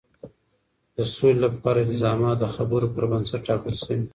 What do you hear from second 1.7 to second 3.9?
الزامات د خبرو پر بنسټ ټاکل